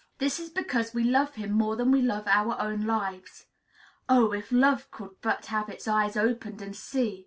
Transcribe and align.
This 0.17 0.39
is 0.39 0.49
because 0.49 0.95
we 0.95 1.03
love 1.03 1.35
him 1.35 1.51
more 1.51 1.75
than 1.75 1.91
we 1.91 2.01
love 2.01 2.25
our 2.25 2.59
own 2.59 2.87
lives. 2.87 3.45
Oh! 4.09 4.31
if 4.33 4.51
love 4.51 4.89
could 4.89 5.11
but 5.21 5.45
have 5.45 5.69
its 5.69 5.87
eyes 5.87 6.17
opened 6.17 6.59
and 6.59 6.75
see! 6.75 7.19